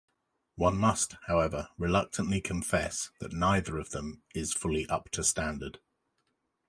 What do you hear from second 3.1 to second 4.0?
that neither of